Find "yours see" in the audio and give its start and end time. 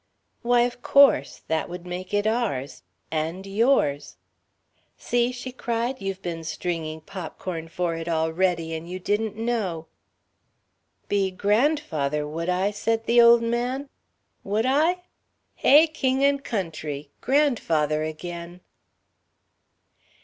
3.45-5.31